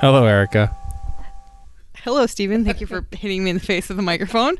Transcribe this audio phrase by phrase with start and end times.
[0.00, 0.74] Hello, Erika.
[2.04, 2.64] Hello, Steven.
[2.64, 4.56] Thank you for hitting me in the face with the microphone.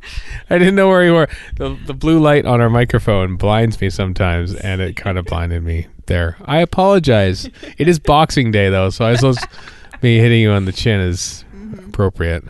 [0.50, 1.30] I didn't know where you were.
[1.56, 5.64] The, the blue light on our microphone blinds me sometimes, and it kind of blinded
[5.64, 6.36] me there.
[6.44, 7.48] I apologize.
[7.78, 9.38] It is Boxing Day, though, so I suppose
[10.02, 11.88] me hitting you on the chin is mm-hmm.
[11.88, 12.44] appropriate.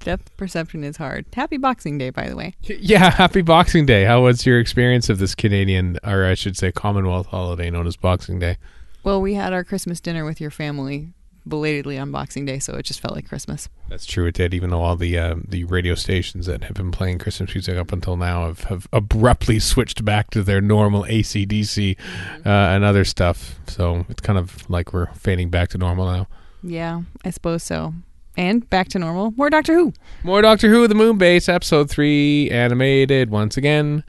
[0.00, 1.26] Depth perception is hard.
[1.34, 2.54] Happy Boxing Day, by the way.
[2.62, 4.06] Yeah, happy Boxing Day.
[4.06, 7.94] How was your experience of this Canadian, or I should say Commonwealth holiday known as
[7.94, 8.56] Boxing Day?
[9.04, 11.12] Well, we had our Christmas dinner with your family
[11.46, 13.68] belatedly on Boxing Day, so it just felt like Christmas.
[13.88, 14.26] That's true.
[14.26, 17.54] It did, even though all the uh, the radio stations that have been playing Christmas
[17.54, 21.96] music up until now have, have abruptly switched back to their normal AC/DC
[22.44, 23.58] uh, and other stuff.
[23.66, 26.28] So it's kind of like we're fading back to normal now.
[26.62, 27.94] Yeah, I suppose so.
[28.36, 29.32] And back to normal.
[29.36, 29.92] More Doctor Who.
[30.24, 34.02] More Doctor Who, the Moonbase, episode three, animated once again.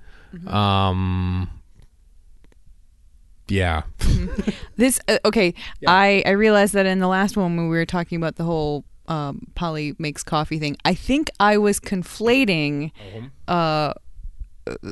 [0.48, 1.50] Um,
[3.48, 3.84] yeah.
[4.78, 5.54] This uh, okay.
[5.88, 8.84] I I realized that in the last one when we were talking about the whole
[9.08, 12.92] um, Polly makes coffee thing, I think I was conflating
[13.48, 13.94] uh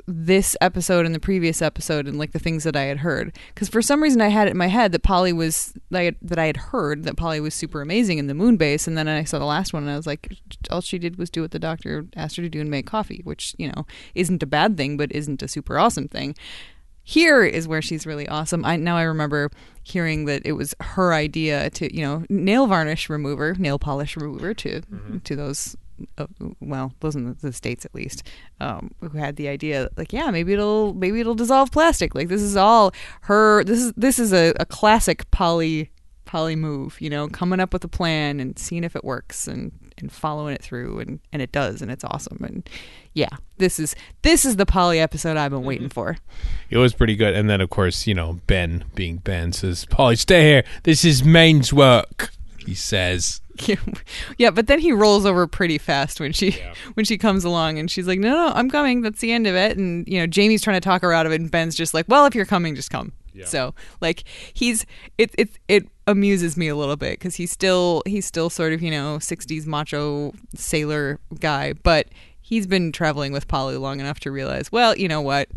[0.07, 3.69] this episode and the previous episode and like the things that I had heard because
[3.69, 6.45] for some reason I had it in my head that Polly was had, that I
[6.45, 9.39] had heard that Polly was super amazing in the moon base and then I saw
[9.39, 10.31] the last one and I was like
[10.69, 13.21] all she did was do what the doctor asked her to do and make coffee
[13.23, 16.35] which you know isn't a bad thing but isn't a super awesome thing
[17.03, 18.63] here is where she's really awesome.
[18.65, 19.51] I now I remember
[19.83, 24.53] hearing that it was her idea to you know nail varnish remover, nail polish remover
[24.55, 24.81] to
[25.23, 25.75] to those.
[26.17, 26.25] Uh,
[26.59, 28.23] well, those in the, the states at least,
[28.59, 32.15] um, who had the idea like, yeah, maybe it'll maybe it'll dissolve plastic.
[32.15, 33.63] Like this is all her.
[33.63, 35.91] This is this is a, a classic Polly
[36.33, 36.99] Polly move.
[36.99, 40.55] You know, coming up with a plan and seeing if it works and and following
[40.55, 42.67] it through and and it does and it's awesome and
[43.13, 45.93] yeah, this is this is the Polly episode I've been waiting mm-hmm.
[45.93, 46.17] for.
[46.71, 47.35] It was pretty good.
[47.35, 50.63] And then, of course, you know, Ben, being Ben, says, Polly, stay here.
[50.81, 53.39] This is Main's work, he says.
[54.39, 56.57] yeah, but then he rolls over pretty fast when she
[56.95, 59.01] when she comes along and she's like, "No, no, I'm coming.
[59.01, 61.31] That's the end of it." And you know, Jamie's trying to talk her out of
[61.31, 63.11] it, and Ben's just like, "Well, if you're coming, just come."
[63.45, 64.23] So like
[64.53, 64.85] he's
[65.17, 68.81] it it it amuses me a little bit because he's still he's still sort of
[68.81, 72.07] you know 60s macho sailor guy, but
[72.41, 75.47] he's been traveling with Polly long enough to realize, well, you know what,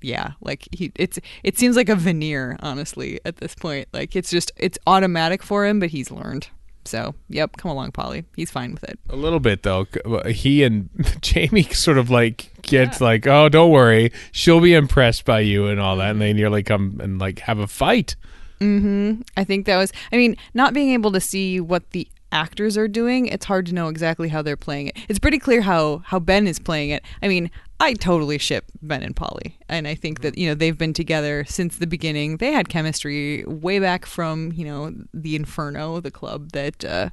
[0.00, 3.88] yeah like he it's it seems like a veneer honestly at this point.
[3.92, 6.48] Like it's just it's automatic for him but he's learned
[6.84, 9.86] so yep come along polly he's fine with it A little bit, though.
[10.26, 10.88] He and
[11.20, 14.12] Jamie sort of like get like, oh, don't worry.
[14.32, 16.10] She'll be impressed by you and all that.
[16.10, 18.16] And they nearly come and like have a fight.
[18.60, 22.76] mm-hmm i think that was i mean not being able to see what the actors
[22.76, 24.96] are doing it's hard to know exactly how they're playing it.
[25.08, 27.02] It's pretty clear how how ben is playing it.
[27.22, 27.50] I mean
[27.80, 31.44] i totally ship ben and polly and i think that you know they've been together
[31.46, 32.36] since the beginning.
[32.38, 37.10] They had chemistry way back from you know the inferno the club that uh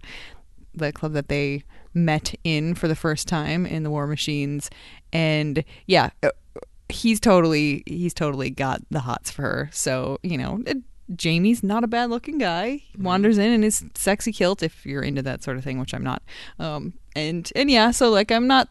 [0.73, 4.69] the club that they met in for the first time in the War Machines,
[5.11, 6.29] and yeah, uh,
[6.89, 9.69] he's totally he's totally got the hots for her.
[9.71, 10.63] So you know,
[11.15, 12.83] Jamie's not a bad looking guy.
[12.83, 15.93] He wanders in in his sexy kilt if you're into that sort of thing, which
[15.93, 16.21] I'm not.
[16.59, 18.69] Um, and and yeah, so like I'm not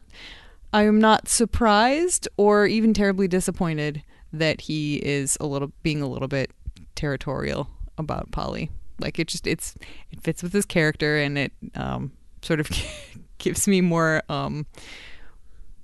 [0.72, 4.02] I'm not surprised or even terribly disappointed
[4.32, 6.52] that he is a little being a little bit
[6.94, 7.68] territorial
[7.98, 8.70] about Polly.
[9.00, 9.74] Like it just it's
[10.10, 12.12] it fits with his character and it um,
[12.42, 12.70] sort of
[13.38, 14.66] gives me more um,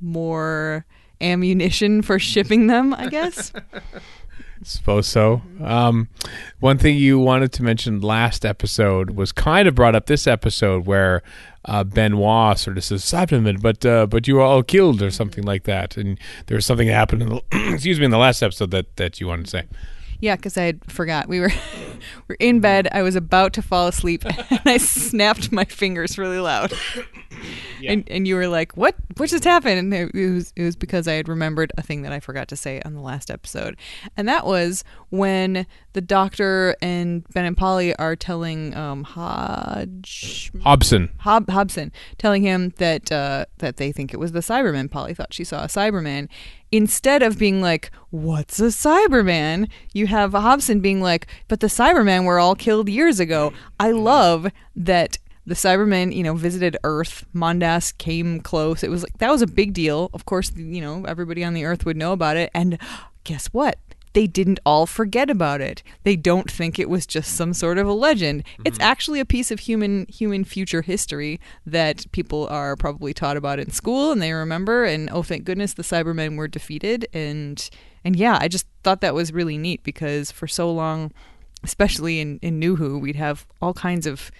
[0.01, 0.87] more
[1.21, 3.53] ammunition for shipping them, I guess.
[4.63, 5.43] Suppose so.
[5.63, 6.09] Um,
[6.61, 10.87] one thing you wanted to mention last episode was kind of brought up this episode
[10.87, 11.23] where
[11.67, 15.45] uh, Benoit sort of says Cyberman, but uh, but you were all killed or something
[15.45, 17.23] like that, and there was something that happened.
[17.23, 19.65] In the, excuse me, in the last episode that that you wanted to say.
[20.21, 21.29] Yeah, because I forgot.
[21.29, 21.53] We were
[22.29, 22.89] we're in bed.
[22.93, 26.73] I was about to fall asleep, and I snapped my fingers really loud.
[27.93, 28.95] And and you were like, "What?
[29.17, 32.03] What just happened?" And it, it was it was because I had remembered a thing
[32.03, 33.77] that I forgot to say on the last episode,
[34.17, 41.11] and that was when the doctor and Ben and Polly are telling um, Hodge Hobson.
[41.19, 44.91] Hob- Hobson telling him that uh, that they think it was the Cyberman.
[44.91, 46.29] Polly thought she saw a Cyberman.
[46.73, 52.25] Instead of being like, "What's a Cyberman?" you have Hobson being like, "But the Cybermen
[52.25, 57.25] were all killed years ago." I love that the Cybermen, you know, visited Earth.
[57.35, 58.83] Mondas came close.
[58.83, 60.11] It was like that was a big deal.
[60.13, 62.51] Of course, you know, everybody on the Earth would know about it.
[62.55, 62.79] And
[63.25, 63.79] guess what?
[64.13, 65.83] They didn't all forget about it.
[66.03, 68.45] They don't think it was just some sort of a legend.
[68.65, 68.89] It's mm-hmm.
[68.89, 73.71] actually a piece of human human future history that people are probably taught about in
[73.71, 77.69] school and they remember and oh thank goodness the Cybermen were defeated and
[78.05, 81.13] and yeah, I just thought that was really neat because for so long
[81.63, 84.31] especially in in New Who, we'd have all kinds of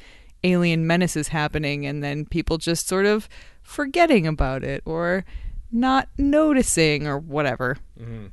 [0.45, 3.29] alien menaces happening, and then people just sort of
[3.63, 5.25] forgetting about it or
[5.73, 7.77] not noticing or whatever.
[8.01, 8.27] Mm-hmm.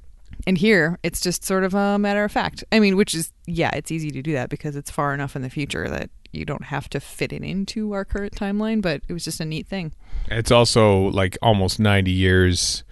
[0.45, 2.63] And here, it's just sort of a matter of fact.
[2.71, 5.41] I mean, which is, yeah, it's easy to do that because it's far enough in
[5.41, 9.13] the future that you don't have to fit it into our current timeline, but it
[9.13, 9.93] was just a neat thing.
[10.29, 12.83] It's also like almost 90 years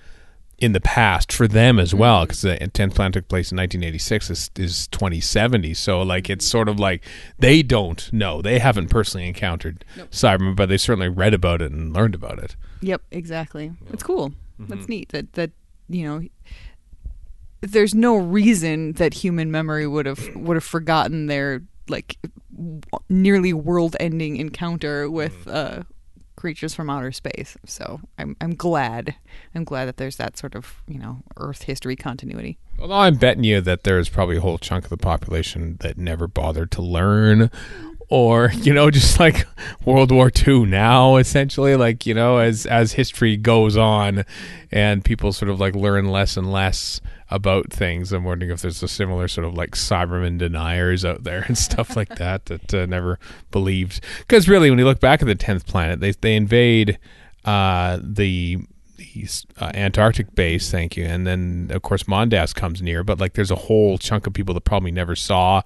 [0.61, 2.27] in the past for them as well mm-hmm.
[2.27, 6.69] because the 10th plan took place in 1986 is, is 2070 so like it's sort
[6.69, 7.03] of like
[7.39, 8.41] they don't know.
[8.41, 12.55] They haven't personally encountered cybermen but they certainly read about it and learned about it.
[12.81, 13.73] Yep, exactly.
[13.91, 14.29] It's cool.
[14.29, 14.67] Mm-hmm.
[14.67, 15.09] That's neat.
[15.09, 15.51] That that
[15.89, 16.27] you know,
[17.61, 22.17] there's no reason that human memory would have would have forgotten their like
[22.55, 25.79] w- nearly world-ending encounter with mm-hmm.
[25.79, 25.83] uh,
[26.41, 27.55] creatures from outer space.
[27.65, 29.15] So I'm I'm glad
[29.53, 32.57] I'm glad that there's that sort of you know Earth history continuity.
[32.79, 36.27] although i'm betting you that there's probably a whole chunk of the population that never
[36.27, 37.51] bothered to learn
[38.11, 39.47] or you know just like
[39.85, 44.23] world war ii now essentially like you know as as history goes on
[44.71, 48.83] and people sort of like learn less and less about things i'm wondering if there's
[48.83, 52.85] a similar sort of like cyberman deniers out there and stuff like that that uh,
[52.85, 53.17] never
[53.49, 56.99] believed because really when you look back at the 10th planet they they invade
[57.45, 58.57] uh the
[58.97, 59.25] the
[59.59, 63.03] uh, Antarctic base, thank you, and then of course Mondas comes near.
[63.03, 65.63] But like, there's a whole chunk of people that probably never saw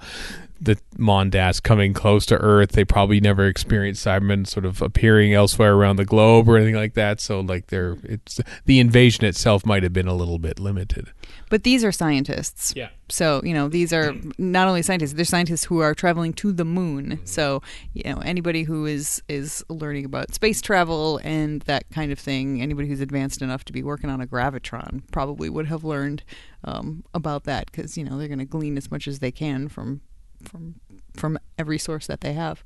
[0.59, 2.71] the Mondas coming close to Earth.
[2.71, 6.93] They probably never experienced Cybermen sort of appearing elsewhere around the globe or anything like
[6.93, 7.19] that.
[7.19, 11.11] So like, they're it's the invasion itself might have been a little bit limited.
[11.49, 12.73] But these are scientists.
[12.75, 12.89] Yeah.
[13.09, 16.65] So, you know, these are not only scientists, they're scientists who are traveling to the
[16.65, 17.19] moon.
[17.25, 17.61] So,
[17.93, 22.61] you know, anybody who is is learning about space travel and that kind of thing,
[22.61, 26.23] anybody who's advanced enough to be working on a gravitron probably would have learned
[26.63, 29.67] um, about that because, you know, they're going to glean as much as they can
[29.67, 30.01] from
[30.45, 30.75] from
[31.15, 32.63] from every source that they have.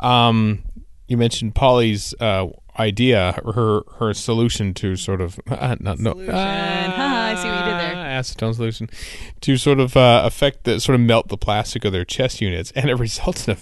[0.00, 0.62] Um,
[1.08, 2.46] you mentioned Polly's uh,
[2.78, 6.12] idea, her her solution to sort of uh, not, no.
[6.12, 7.94] Ha, I see what you did there.
[7.96, 8.90] Ah, Acetone solution
[9.40, 12.72] to sort of uh, affect the sort of melt the plastic of their chest units,
[12.72, 13.58] and it results in a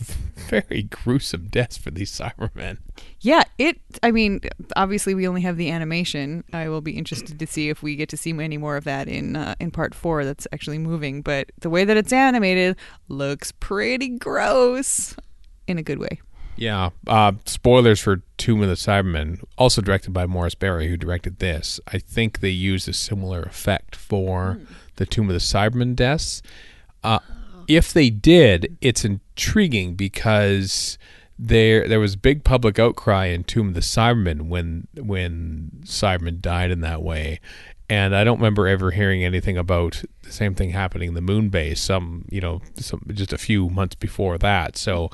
[0.48, 2.78] very gruesome death for these Cybermen.
[3.20, 3.80] Yeah, it.
[4.02, 4.40] I mean,
[4.76, 6.44] obviously, we only have the animation.
[6.52, 9.08] I will be interested to see if we get to see any more of that
[9.08, 10.24] in uh, in part four.
[10.24, 12.76] That's actually moving, but the way that it's animated
[13.08, 15.16] looks pretty gross
[15.66, 16.20] in a good way.
[16.56, 16.90] Yeah.
[17.06, 21.80] Uh, spoilers for Tomb of the Cybermen, also directed by Morris Barry, who directed this.
[21.88, 24.58] I think they used a similar effect for
[24.96, 26.42] the Tomb of the Cybermen deaths.
[27.04, 27.18] Uh,
[27.68, 30.98] if they did, it's intriguing because
[31.38, 36.70] there there was big public outcry in Tomb of the Cybermen when when Cybermen died
[36.70, 37.40] in that way.
[37.88, 41.50] And I don't remember ever hearing anything about the same thing happening in the moon
[41.50, 41.80] base.
[41.80, 44.76] Some, you know, some, just a few months before that.
[44.76, 45.10] So,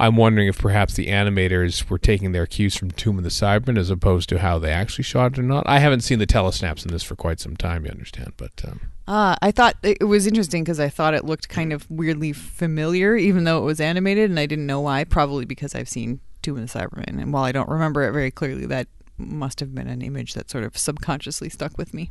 [0.00, 3.78] I'm wondering if perhaps the animators were taking their cues from Tomb of the Cybermen
[3.78, 5.68] as opposed to how they actually shot it or not.
[5.68, 8.80] I haven't seen the telesnaps in this for quite some time, you understand, but um,
[9.10, 13.16] Ah, I thought it was interesting because I thought it looked kind of weirdly familiar,
[13.16, 15.04] even though it was animated, and I didn't know why.
[15.04, 18.30] Probably because I've seen Tomb of the Cybermen, and while I don't remember it very
[18.30, 18.86] clearly, that
[19.18, 22.10] must have been an image that sort of subconsciously stuck with me.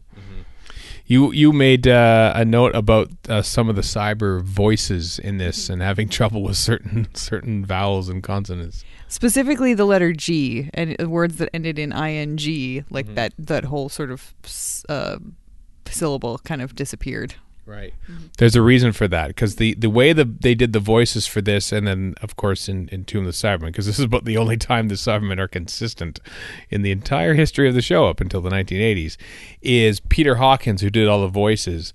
[1.05, 5.69] You you made uh, a note about uh, some of the cyber voices in this
[5.69, 8.83] and having trouble with certain certain vowels and consonants.
[9.07, 13.87] Specifically, the letter G and uh, words that ended in ing, like that that whole
[13.87, 14.33] sort of
[14.89, 15.17] uh,
[15.85, 17.35] syllable kind of disappeared.
[17.67, 17.93] Right.
[18.09, 18.27] Mm-hmm.
[18.37, 21.41] There's a reason for that because the, the way that they did the voices for
[21.41, 24.23] this, and then of course in, in Tomb of the Cybermen, because this is about
[24.23, 26.21] the only time the Cybermen are consistent
[26.69, 29.17] in the entire history of the show up until the 1980s,
[29.61, 31.93] is Peter Hawkins, who did all the voices,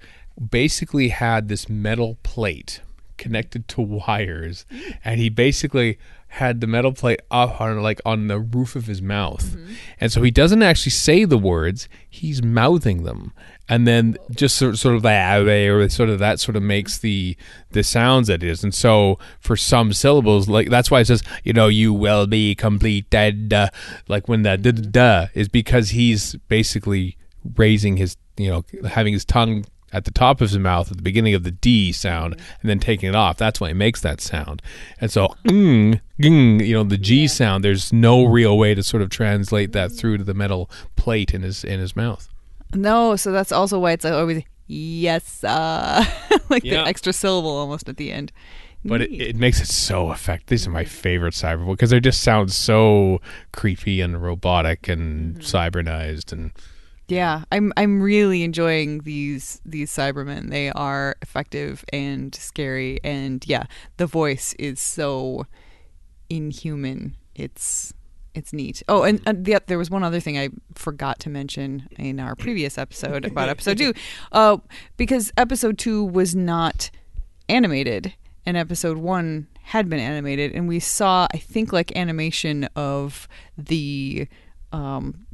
[0.50, 2.82] basically had this metal plate
[3.16, 4.66] connected to wires,
[5.02, 5.98] and he basically
[6.36, 9.54] had the metal plate up on like on the roof of his mouth,
[10.00, 13.34] and so he doesn't actually say the words; he's mouthing them,
[13.68, 17.36] and then just sort sort of that or sort of that sort of makes the
[17.72, 21.22] the sounds that it is, and so for some syllables, like that's why it says
[21.44, 23.68] you know you will be completed, uh,
[24.08, 27.18] like when that da da is because he's basically
[27.56, 31.02] raising his you know having his tongue at the top of his mouth at the
[31.02, 33.36] beginning of the D sound and then taking it off.
[33.36, 34.62] That's why he makes that sound.
[35.00, 37.62] And so, mm, ging, you know, the G sound.
[37.64, 41.42] There's no real way to sort of translate that through to the metal plate in
[41.42, 42.28] his in his mouth.
[42.74, 46.04] No, so that's also why it's always yes, uh,
[46.48, 46.82] like Yeah.
[46.82, 48.32] the extra syllable almost at the end.
[48.84, 50.48] But it, it makes it so effective.
[50.48, 53.20] These are my favorite cyber because they just sound so
[53.52, 56.50] creepy and robotic and cybernized and
[57.08, 60.50] Yeah, I'm I'm really enjoying these these Cybermen.
[60.50, 63.64] They are effective and scary, and yeah,
[63.96, 65.46] the voice is so
[66.30, 67.16] inhuman.
[67.34, 67.92] It's
[68.34, 68.82] it's neat.
[68.88, 72.34] Oh, and, and the, there was one other thing I forgot to mention in our
[72.34, 73.92] previous episode about episode two,
[74.32, 74.58] uh,
[74.96, 76.90] because episode two was not
[77.48, 78.14] animated,
[78.46, 83.28] and episode one had been animated, and we saw I think like animation of
[83.58, 84.28] the
[84.72, 85.26] um,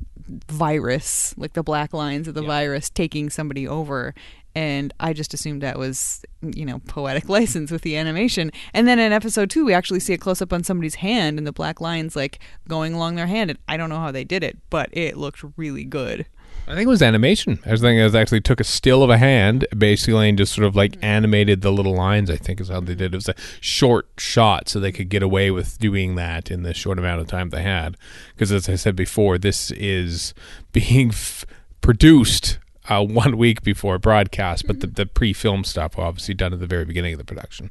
[0.49, 4.15] virus, like the black lines of the virus taking somebody over.
[4.55, 8.51] And I just assumed that was, you know, poetic license with the animation.
[8.75, 11.47] And then in episode two, we actually see a close up on somebody's hand and
[11.47, 13.51] the black lines like going along their hand.
[13.51, 16.27] And I don't know how they did it, but it looked really good.
[16.69, 17.59] I think it was animation.
[17.65, 20.53] I was thinking it was actually took a still of a hand, basically, and just
[20.53, 21.05] sort of like mm-hmm.
[21.05, 22.29] animated the little lines.
[22.29, 23.15] I think is how they did.
[23.15, 26.65] It It was a short shot, so they could get away with doing that in
[26.65, 27.97] the short amount of time they had.
[28.35, 30.35] Because as I said before, this is
[30.73, 31.47] being f-
[31.81, 36.61] produced uh, one week before broadcast, but the, the pre-film stuff were obviously done at
[36.61, 37.71] the very beginning of the production.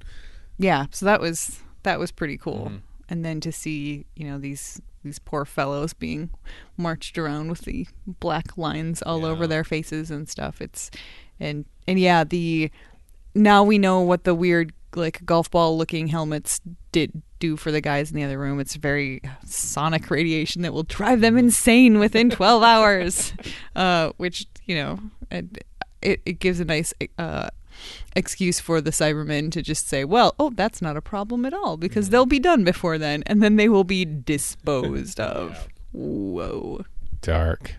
[0.58, 2.72] Yeah, so that was that was pretty cool.
[3.10, 6.30] And then to see, you know, these these poor fellows being
[6.76, 10.62] marched around with the black lines all over their faces and stuff.
[10.62, 10.92] It's
[11.40, 12.72] and and yeah, the
[13.34, 16.60] now we know what the weird like golf ball looking helmets
[16.98, 18.60] did do for the guys in the other room.
[18.60, 23.34] It's very sonic radiation that will drive them insane within 12 hours.
[23.76, 25.00] Uh, which, you know,
[25.30, 25.64] it,
[26.02, 27.50] it, it gives a nice uh,
[28.16, 31.78] excuse for the Cybermen to just say, well, oh, that's not a problem at all
[31.78, 35.68] because they'll be done before then and then they will be disposed of.
[35.92, 36.84] Whoa.
[37.22, 37.76] dark.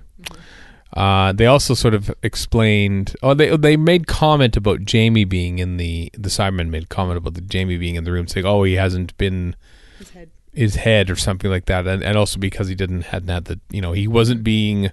[0.95, 3.15] Uh, they also sort of explained.
[3.23, 7.35] Oh, they they made comment about Jamie being in the the Cybermen made comment about
[7.35, 9.55] the Jamie being in the room, saying, "Oh, he hasn't been
[9.99, 10.31] His head.
[10.55, 13.61] his head or something like that," and, and also because he didn't hadn't had the
[13.71, 14.91] you know he wasn't being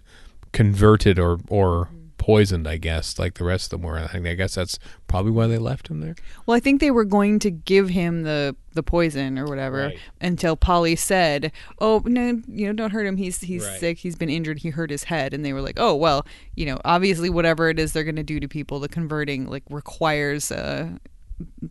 [0.52, 2.68] converted or or poisoned.
[2.68, 3.98] I guess like the rest of them were.
[4.14, 6.16] I guess that's probably why they left him there.
[6.46, 10.00] Well, I think they were going to give him the the poison or whatever Right.
[10.20, 13.18] until Polly said, "Oh no, you know, don't hurt him.
[13.18, 13.80] He's he's Right.
[13.80, 13.98] sick.
[14.00, 14.60] He's been injured.
[14.60, 17.80] He hurt his head." And they were like, "Oh well, you know, obviously whatever it
[17.80, 20.98] is they're going to do to people, the converting like requires uh,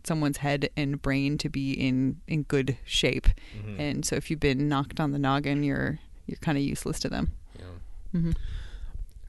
[0.03, 3.27] someone's head and brain to be in in good shape.
[3.77, 7.09] And so if you've been knocked on the noggin, you're you're kind of useless to
[7.09, 7.33] them."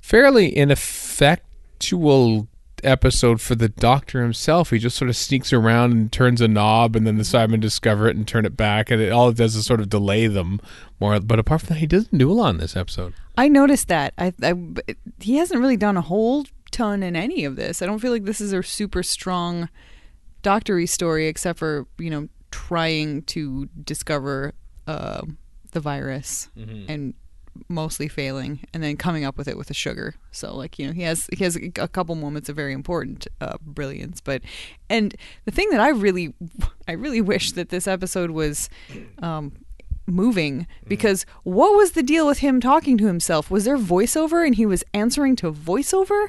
[0.07, 2.47] Fairly ineffectual
[2.85, 4.71] episode for the doctor himself.
[4.71, 8.09] He just sort of sneaks around and turns a knob, and then the Cybermen discover
[8.09, 10.61] it and turn it back, and it, all it does is sort of delay them
[11.01, 11.19] more.
[11.19, 13.15] But apart from that, he doesn't do a lot in this episode.
[13.37, 14.15] I noticed that.
[14.17, 14.55] I, I
[15.19, 17.83] he hasn't really done a whole ton in any of this.
[17.83, 19.69] I don't feel like this is a super strong
[20.43, 24.55] doctory story, except for you know trying to discover
[24.87, 25.23] uh,
[25.73, 26.49] the virus
[26.89, 27.15] and
[27.69, 30.15] mostly failing, and then coming up with it with the sugar.
[30.31, 33.57] So like you know he has he has a couple moments of very important uh,
[33.61, 34.43] brilliance, but
[34.89, 36.35] and the thing that I really
[36.89, 38.69] I really wish that this episode was.
[39.21, 39.53] Um,
[40.09, 43.51] moving because what was the deal with him talking to himself?
[43.51, 46.29] Was there voiceover and he was answering to voiceover?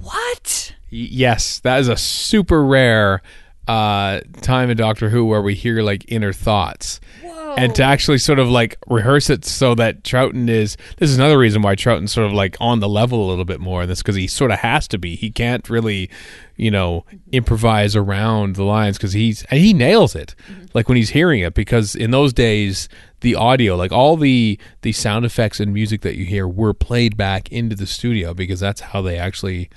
[0.00, 0.74] What?
[0.88, 3.20] Yes, that is a super rare
[3.68, 7.00] uh, time in Doctor Who where we hear like inner thoughts.
[7.56, 11.36] And to actually sort of like rehearse it so that Troughton is this is another
[11.38, 13.84] reason why Troughton's sort of like on the level a little bit more.
[13.84, 15.16] That's because he sort of has to be.
[15.16, 16.08] He can't really,
[16.56, 20.36] you know, improvise around the lines because he's and he nails it.
[20.72, 22.88] Like when he's hearing it, because in those days
[23.20, 27.16] the audio, like all the the sound effects and music that you hear, were played
[27.16, 29.68] back into the studio because that's how they actually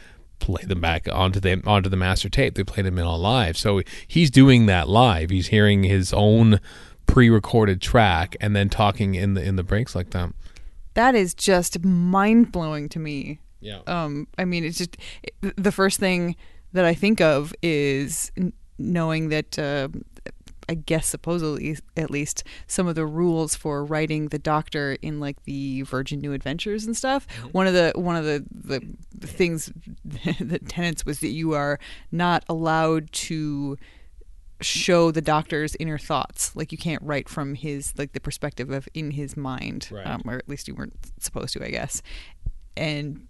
[0.41, 2.55] play them back onto the onto the master tape.
[2.55, 3.57] They played them in all live.
[3.57, 5.29] So he's doing that live.
[5.29, 6.60] He's hearing his own
[7.05, 10.33] pre-recorded track and then talking in the in the breaks like that.
[10.95, 13.39] That is just mind blowing to me.
[13.62, 13.79] Yeah.
[13.88, 14.98] Um, I mean, it's just
[15.55, 16.36] the first thing
[16.74, 19.57] that I think of is n- knowing that.
[19.57, 19.88] Uh,
[20.72, 25.44] I guess supposedly, at least, some of the rules for writing the Doctor in like
[25.44, 27.28] the Virgin New Adventures and stuff.
[27.51, 29.72] One of the one of the the, things,
[30.40, 31.78] the tenets was that you are
[32.12, 33.78] not allowed to
[34.62, 36.56] show the doctor's inner thoughts.
[36.56, 40.08] Like you can't write from his like the perspective of in his mind Right.
[40.08, 42.01] um, or at least you weren't supposed to i guess.
[42.78, 43.28] And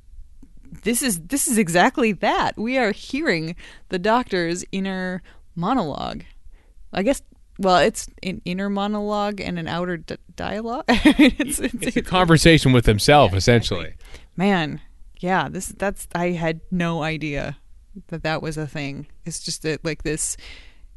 [0.83, 2.57] this is this is exactly that.
[2.57, 3.55] We are hearing
[3.89, 5.23] the doctor's inner
[5.55, 6.23] monologue.
[6.93, 7.21] I guess
[7.61, 10.85] well it's an inner monologue and an outer d- dialogue.
[10.89, 13.93] It's, it's, It's a conversation with himself essentially.
[14.35, 14.81] man
[15.19, 17.57] yeah this that's i had no idea
[18.07, 19.07] that that was a thing.
[19.25, 20.37] It's just that like this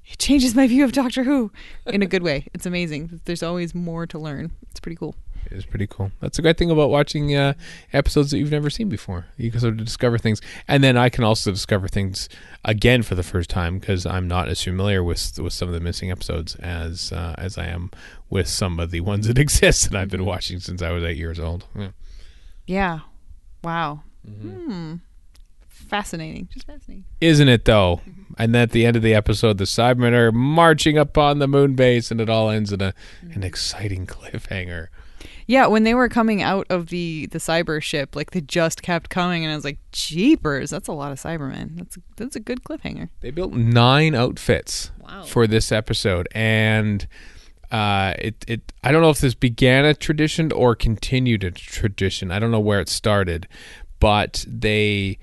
[0.07, 1.51] it changes my view of doctor who
[1.87, 2.47] in a good way.
[2.55, 4.53] It's amazing there's always more to learn.
[4.71, 5.15] It's pretty cool
[5.47, 6.13] It is pretty cool.
[6.21, 7.55] That's a great thing about watching uh,
[7.93, 9.27] episodes that you've never seen before.
[9.37, 12.29] You can sort of discover things, and then I can also discover things
[12.65, 15.81] again for the first time because I'm not as familiar with with some of the
[15.81, 17.91] missing episodes as uh, as I am
[18.31, 21.17] with some of the ones that exist that I've been watching since I was eight
[21.17, 21.67] years old.
[21.77, 21.91] Yeah.
[22.67, 22.99] Yeah.
[23.63, 24.03] Wow.
[24.27, 24.97] Hmm.
[25.89, 26.49] Fascinating.
[26.53, 27.05] Just fascinating.
[27.21, 28.01] Isn't it though?
[28.39, 31.75] And then at the end of the episode, the Cybermen are marching upon the moon
[31.75, 32.95] base, and it all ends in a
[33.33, 34.89] an exciting cliffhanger.
[35.47, 39.11] Yeah, when they were coming out of the the cyber ship, like they just kept
[39.11, 41.77] coming, and I was like, "Jeepers, that's a lot of Cybermen.
[41.77, 45.25] That's that's a good cliffhanger." They built nine outfits Wow.
[45.25, 47.07] for this episode, and
[47.71, 52.31] uh, it it I don't know if this began a tradition or continued a tradition.
[52.31, 53.47] I don't know where it started,
[54.01, 55.19] but they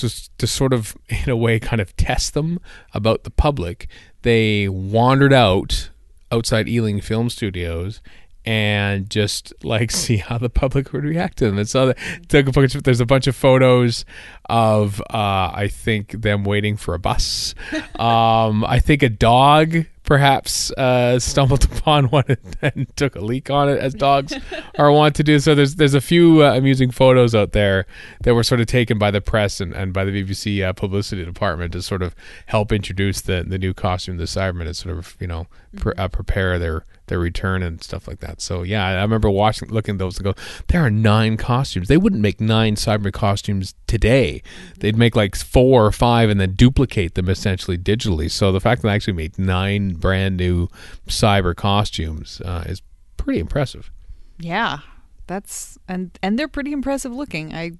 [0.00, 2.58] just to sort of in a way kind of test them
[2.94, 3.88] about the public.
[4.22, 5.90] They wandered out
[6.30, 8.00] outside Ealing Film Studios
[8.44, 11.58] and just like see how the public would react to them.
[11.58, 11.94] And so they
[12.28, 14.04] took a bunch of, there's a bunch of photos
[14.46, 17.54] of uh, I think them waiting for a bus.
[18.02, 22.24] Um, I think a dog perhaps uh, stumbled upon one
[22.60, 24.34] and, took a leak on it, as dogs
[24.78, 25.38] are wont to do.
[25.38, 27.86] So there's there's a few uh, amusing photos out there
[28.22, 31.24] that were sort of taken by the press and, and by the BBC uh, publicity
[31.24, 32.14] department to sort of
[32.46, 36.08] help introduce the the new costume, the Cybermen, and sort of you know pre- uh,
[36.08, 38.40] prepare their their return and stuff like that.
[38.40, 40.34] So yeah, I remember watching, looking at those and go,
[40.68, 41.88] there are nine costumes.
[41.88, 44.42] They wouldn't make nine cyber costumes today.
[44.78, 48.30] They'd make like four or five and then duplicate them essentially digitally.
[48.30, 50.68] So the fact that they actually made nine brand new
[51.06, 52.82] cyber costumes uh, is
[53.16, 53.90] pretty impressive.
[54.38, 54.78] Yeah,
[55.26, 57.54] that's and and they're pretty impressive looking.
[57.54, 57.72] I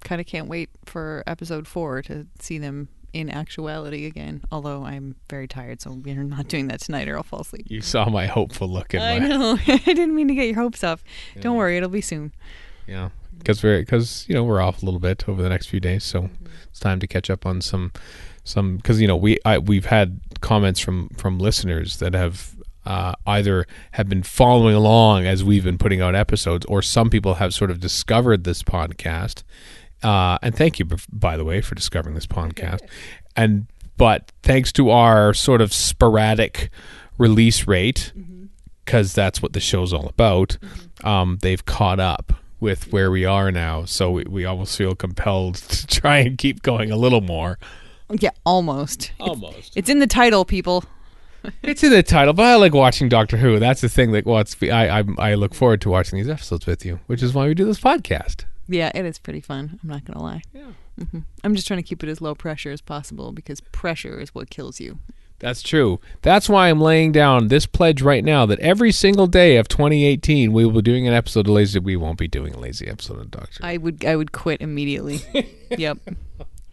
[0.00, 4.42] kind of can't wait for episode four to see them in actuality again.
[4.52, 7.66] Although I'm very tired, so we're not doing that tonight, or I'll fall asleep.
[7.68, 9.58] You saw my hopeful look in I my know.
[9.66, 11.00] I didn't mean to get your hopes up.
[11.40, 12.32] Don't worry, it'll be soon.
[12.86, 15.80] yeah because we're because you know we're off a little bit over the next few
[15.80, 16.28] days, so
[16.68, 17.92] it's time to catch up on some
[18.44, 23.14] some because you know we I, we've had comments from from listeners that have uh,
[23.26, 27.54] either have been following along as we've been putting out episodes, or some people have
[27.54, 29.42] sort of discovered this podcast.
[30.02, 32.80] Uh, and thank you, by the way, for discovering this podcast.
[33.36, 36.70] And but thanks to our sort of sporadic
[37.18, 38.12] release rate,
[38.84, 40.56] because that's what the show's all about.
[41.04, 45.54] Um, they've caught up with where we are now, so we, we almost feel compelled
[45.56, 47.58] to try and keep going a little more.
[48.10, 49.12] Yeah, almost.
[49.20, 49.76] Almost.
[49.76, 50.84] It's in the title, people.
[51.62, 53.60] It's in the title, but I like watching Doctor Who.
[53.60, 56.84] That's the thing that what's I, I I look forward to watching these episodes with
[56.84, 58.44] you, which is why we do this podcast.
[58.68, 59.80] Yeah, it is pretty fun.
[59.82, 60.42] I'm not gonna lie.
[60.52, 60.72] Yeah.
[61.10, 64.34] hmm I'm just trying to keep it as low pressure as possible because pressure is
[64.34, 64.98] what kills you.
[65.40, 66.00] That's true.
[66.22, 70.52] That's why I'm laying down this pledge right now that every single day of 2018
[70.52, 71.78] we will be doing an episode of Lazy.
[71.78, 73.64] We won't be doing a lazy episode of Doctor.
[73.64, 75.20] I would I would quit immediately.
[75.70, 75.98] yep.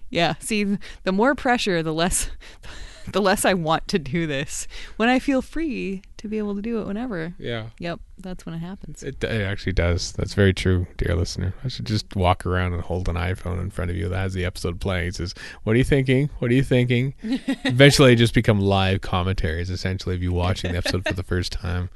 [0.10, 0.34] Yeah.
[0.40, 2.30] See, the more pressure, the less
[3.12, 4.68] the less I want to do this.
[4.98, 7.34] When I feel free to be able to do it whenever.
[7.38, 7.68] Yeah.
[7.80, 9.04] Yep, that's when it happens.
[9.04, 10.12] It, it actually does.
[10.14, 11.54] That's very true, dear listener.
[11.64, 14.34] I should just walk around and hold an iPhone in front of you that has
[14.34, 15.10] the episode playing.
[15.10, 16.30] It says, What are you thinking?
[16.40, 17.14] What are you thinking?
[17.24, 21.52] Eventually, it just become live commentaries, essentially, of you watching the episode for the first
[21.52, 21.90] time.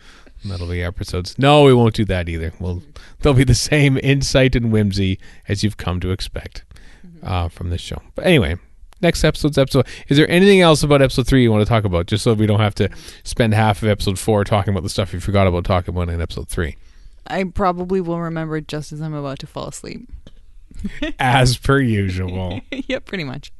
[0.43, 1.37] And that'll be episodes.
[1.37, 2.53] No, we won't do that either.
[2.59, 2.81] Well,
[3.19, 6.63] they'll be the same insight and whimsy as you've come to expect
[7.23, 8.01] uh, from this show.
[8.15, 8.55] But anyway,
[9.01, 9.88] next episode's episode.
[10.07, 12.07] Is there anything else about episode three you want to talk about?
[12.07, 12.89] Just so we don't have to
[13.23, 16.21] spend half of episode four talking about the stuff you forgot about talking about in
[16.21, 16.77] episode three.
[17.27, 20.09] I probably will remember just as I'm about to fall asleep.
[21.19, 22.62] as per usual.
[22.71, 23.51] yep, pretty much.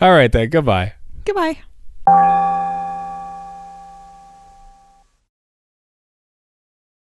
[0.00, 0.48] All right, then.
[0.48, 0.94] Goodbye.
[1.24, 1.58] Goodbye.